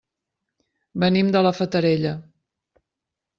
[1.03, 2.15] Venim de la Fatarella.